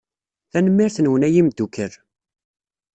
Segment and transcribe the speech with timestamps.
[0.51, 1.93] Tanemmirt-nwen a imeddukal.